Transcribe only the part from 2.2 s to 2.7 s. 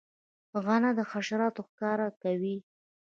کوي